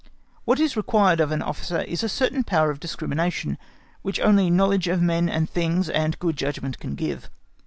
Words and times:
What 0.45 0.59
is 0.59 0.75
required 0.75 1.19
of 1.19 1.31
an 1.31 1.43
officer 1.43 1.81
is 1.81 2.01
a 2.01 2.09
certain 2.09 2.43
power 2.43 2.71
of 2.71 2.79
discrimination, 2.79 3.59
which 4.01 4.19
only 4.19 4.49
knowledge 4.49 4.87
of 4.87 4.99
men 4.99 5.29
and 5.29 5.47
things 5.47 5.91
and 5.91 6.17
good 6.17 6.35
judgment 6.37 6.79
can 6.79 6.95
give. 6.95 7.29